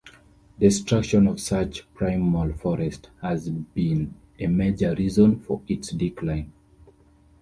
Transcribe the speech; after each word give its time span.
Destruction 0.59 1.27
of 1.27 1.39
such 1.39 1.83
primal 1.93 2.53
forests 2.53 3.07
has 3.21 3.49
been 3.51 4.15
a 4.39 4.47
major 4.47 4.95
reason 4.95 5.39
for 5.39 5.61
its 5.67 5.91
decline. 5.91 6.51